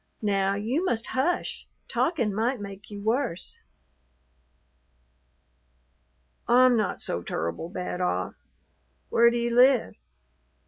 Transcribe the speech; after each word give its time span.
Now 0.23 0.55
you 0.55 0.83
must 0.83 1.05
hush. 1.13 1.67
Talkin' 1.87 2.33
might 2.33 2.59
make 2.59 2.89
you 2.89 3.03
worse." 3.03 3.59
"I'm 6.47 6.75
not 6.75 6.99
so 6.99 7.21
tur'ble 7.21 7.69
bad 7.69 8.01
off. 8.01 8.33
Where 9.09 9.29
do 9.29 9.37
you 9.37 9.53
live?" 9.55 9.93